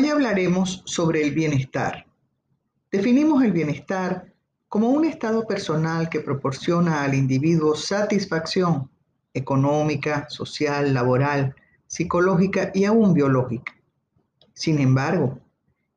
Hoy 0.00 0.10
hablaremos 0.10 0.84
sobre 0.84 1.22
el 1.22 1.32
bienestar. 1.32 2.06
Definimos 2.92 3.42
el 3.42 3.50
bienestar 3.50 4.32
como 4.68 4.90
un 4.90 5.04
estado 5.04 5.44
personal 5.44 6.08
que 6.08 6.20
proporciona 6.20 7.02
al 7.02 7.14
individuo 7.14 7.74
satisfacción 7.74 8.88
económica, 9.34 10.28
social, 10.28 10.94
laboral, 10.94 11.56
psicológica 11.88 12.70
y 12.72 12.84
aún 12.84 13.12
biológica. 13.12 13.74
Sin 14.54 14.78
embargo, 14.78 15.40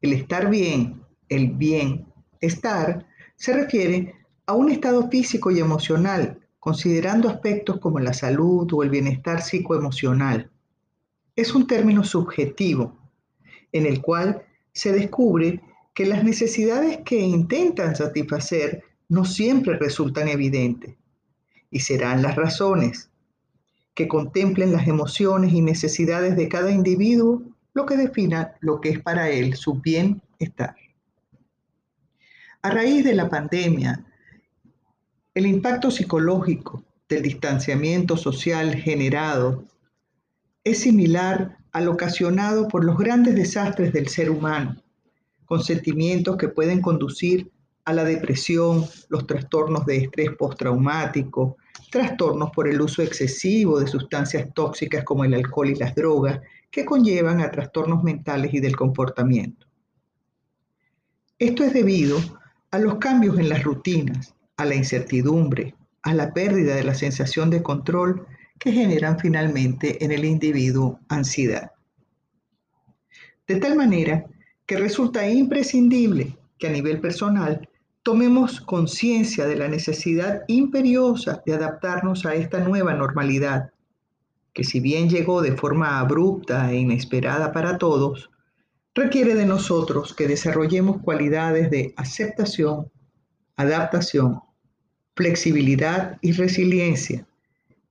el 0.00 0.14
estar 0.14 0.50
bien, 0.50 1.00
el 1.28 1.50
bienestar, 1.50 3.06
se 3.36 3.52
refiere 3.52 4.12
a 4.46 4.54
un 4.54 4.72
estado 4.72 5.08
físico 5.08 5.52
y 5.52 5.60
emocional, 5.60 6.40
considerando 6.58 7.28
aspectos 7.28 7.78
como 7.78 8.00
la 8.00 8.12
salud 8.12 8.68
o 8.72 8.82
el 8.82 8.90
bienestar 8.90 9.40
psicoemocional. 9.40 10.50
Es 11.36 11.54
un 11.54 11.68
término 11.68 12.02
subjetivo 12.02 13.03
en 13.74 13.86
el 13.86 14.00
cual 14.00 14.42
se 14.72 14.92
descubre 14.92 15.60
que 15.92 16.06
las 16.06 16.24
necesidades 16.24 17.00
que 17.04 17.18
intentan 17.20 17.94
satisfacer 17.94 18.84
no 19.08 19.24
siempre 19.24 19.76
resultan 19.78 20.28
evidentes 20.28 20.94
y 21.70 21.80
serán 21.80 22.22
las 22.22 22.36
razones 22.36 23.10
que 23.94 24.08
contemplen 24.08 24.72
las 24.72 24.88
emociones 24.88 25.52
y 25.52 25.60
necesidades 25.60 26.36
de 26.36 26.48
cada 26.48 26.70
individuo 26.70 27.42
lo 27.74 27.84
que 27.84 27.96
defina 27.96 28.54
lo 28.60 28.80
que 28.80 28.90
es 28.90 29.00
para 29.00 29.28
él 29.28 29.54
su 29.54 29.74
bienestar. 29.74 30.76
A 32.62 32.70
raíz 32.70 33.04
de 33.04 33.14
la 33.14 33.28
pandemia, 33.28 34.04
el 35.34 35.46
impacto 35.46 35.90
psicológico 35.90 36.84
del 37.08 37.22
distanciamiento 37.22 38.16
social 38.16 38.76
generado 38.76 39.64
es 40.64 40.80
similar 40.80 41.58
al 41.72 41.88
ocasionado 41.88 42.68
por 42.68 42.84
los 42.84 42.96
grandes 42.96 43.34
desastres 43.34 43.92
del 43.92 44.08
ser 44.08 44.30
humano, 44.30 44.76
con 45.44 45.62
sentimientos 45.62 46.36
que 46.38 46.48
pueden 46.48 46.80
conducir 46.80 47.50
a 47.84 47.92
la 47.92 48.04
depresión, 48.04 48.86
los 49.10 49.26
trastornos 49.26 49.84
de 49.84 49.98
estrés 49.98 50.30
postraumático, 50.38 51.58
trastornos 51.90 52.50
por 52.50 52.66
el 52.66 52.80
uso 52.80 53.02
excesivo 53.02 53.78
de 53.78 53.86
sustancias 53.86 54.48
tóxicas 54.54 55.04
como 55.04 55.24
el 55.24 55.34
alcohol 55.34 55.68
y 55.68 55.74
las 55.74 55.94
drogas, 55.94 56.40
que 56.70 56.84
conllevan 56.84 57.40
a 57.40 57.50
trastornos 57.50 58.02
mentales 58.02 58.54
y 58.54 58.60
del 58.60 58.74
comportamiento. 58.74 59.66
Esto 61.38 61.62
es 61.62 61.74
debido 61.74 62.18
a 62.70 62.78
los 62.78 62.96
cambios 62.96 63.38
en 63.38 63.50
las 63.50 63.62
rutinas, 63.62 64.34
a 64.56 64.64
la 64.64 64.74
incertidumbre, 64.74 65.74
a 66.02 66.14
la 66.14 66.32
pérdida 66.32 66.74
de 66.74 66.84
la 66.84 66.94
sensación 66.94 67.50
de 67.50 67.62
control 67.62 68.26
que 68.58 68.72
generan 68.72 69.18
finalmente 69.18 70.04
en 70.04 70.12
el 70.12 70.24
individuo 70.24 71.00
ansiedad. 71.08 71.72
De 73.46 73.56
tal 73.56 73.76
manera 73.76 74.24
que 74.66 74.76
resulta 74.76 75.28
imprescindible 75.28 76.36
que 76.58 76.68
a 76.68 76.70
nivel 76.70 77.00
personal 77.00 77.68
tomemos 78.02 78.60
conciencia 78.60 79.46
de 79.46 79.56
la 79.56 79.68
necesidad 79.68 80.42
imperiosa 80.46 81.42
de 81.44 81.54
adaptarnos 81.54 82.24
a 82.26 82.34
esta 82.34 82.60
nueva 82.60 82.94
normalidad, 82.94 83.72
que 84.52 84.64
si 84.64 84.80
bien 84.80 85.10
llegó 85.10 85.42
de 85.42 85.56
forma 85.56 85.98
abrupta 85.98 86.70
e 86.70 86.76
inesperada 86.76 87.52
para 87.52 87.76
todos, 87.76 88.30
requiere 88.94 89.34
de 89.34 89.46
nosotros 89.46 90.14
que 90.14 90.28
desarrollemos 90.28 91.02
cualidades 91.02 91.70
de 91.70 91.92
aceptación, 91.96 92.90
adaptación, 93.56 94.40
flexibilidad 95.14 96.18
y 96.22 96.32
resiliencia 96.32 97.26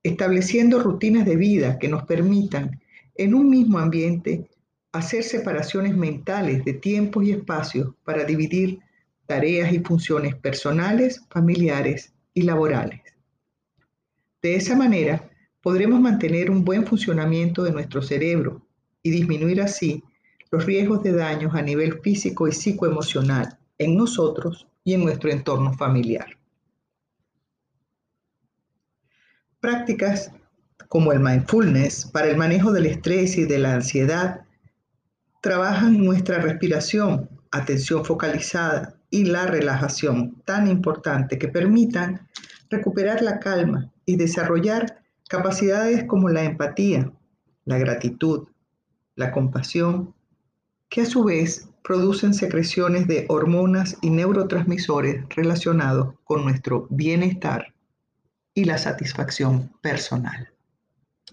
estableciendo 0.04 0.78
rutinas 0.80 1.24
de 1.24 1.34
vida 1.34 1.78
que 1.78 1.88
nos 1.88 2.04
permitan 2.04 2.80
en 3.16 3.34
un 3.34 3.48
mismo 3.48 3.78
ambiente 3.78 4.48
hacer 4.92 5.24
separaciones 5.24 5.96
mentales 5.96 6.64
de 6.64 6.74
tiempos 6.74 7.24
y 7.24 7.32
espacios 7.32 7.94
para 8.04 8.22
dividir 8.24 8.78
tareas 9.26 9.72
y 9.72 9.80
funciones 9.80 10.36
personales, 10.36 11.22
familiares 11.30 12.12
y 12.34 12.42
laborales. 12.42 13.00
De 14.42 14.54
esa 14.56 14.76
manera, 14.76 15.30
podremos 15.62 16.00
mantener 16.00 16.50
un 16.50 16.64
buen 16.64 16.86
funcionamiento 16.86 17.62
de 17.62 17.72
nuestro 17.72 18.02
cerebro 18.02 18.60
y 19.02 19.10
disminuir 19.10 19.62
así 19.62 20.04
los 20.50 20.66
riesgos 20.66 21.02
de 21.02 21.12
daños 21.12 21.54
a 21.54 21.62
nivel 21.62 22.00
físico 22.00 22.46
y 22.46 22.52
psicoemocional 22.52 23.58
en 23.78 23.96
nosotros 23.96 24.68
y 24.84 24.92
en 24.92 25.02
nuestro 25.04 25.30
entorno 25.30 25.72
familiar. 25.72 26.36
Prácticas 29.64 30.30
como 30.88 31.12
el 31.12 31.20
mindfulness 31.20 32.04
para 32.12 32.28
el 32.28 32.36
manejo 32.36 32.70
del 32.70 32.84
estrés 32.84 33.38
y 33.38 33.46
de 33.46 33.56
la 33.56 33.72
ansiedad 33.72 34.42
trabajan 35.40 36.04
nuestra 36.04 36.36
respiración, 36.36 37.30
atención 37.50 38.04
focalizada 38.04 38.94
y 39.08 39.24
la 39.24 39.46
relajación 39.46 40.42
tan 40.44 40.68
importante 40.68 41.38
que 41.38 41.48
permitan 41.48 42.28
recuperar 42.68 43.22
la 43.22 43.40
calma 43.40 43.90
y 44.04 44.16
desarrollar 44.16 45.02
capacidades 45.30 46.04
como 46.04 46.28
la 46.28 46.44
empatía, 46.44 47.10
la 47.64 47.78
gratitud, 47.78 48.48
la 49.16 49.32
compasión, 49.32 50.14
que 50.90 51.00
a 51.00 51.06
su 51.06 51.24
vez 51.24 51.70
producen 51.82 52.34
secreciones 52.34 53.06
de 53.06 53.24
hormonas 53.30 53.96
y 54.02 54.10
neurotransmisores 54.10 55.24
relacionados 55.30 56.16
con 56.24 56.44
nuestro 56.44 56.86
bienestar 56.90 57.73
y 58.54 58.64
la 58.64 58.78
satisfacción 58.78 59.68
personal. 59.80 60.53